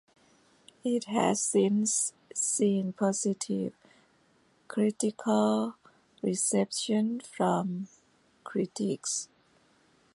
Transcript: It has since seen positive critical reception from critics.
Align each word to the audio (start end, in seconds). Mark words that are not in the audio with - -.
It 0.83 1.03
has 1.03 1.43
since 1.43 2.11
seen 2.33 2.91
positive 2.91 3.75
critical 4.67 5.75
reception 6.23 7.19
from 7.19 7.87
critics. 8.43 9.27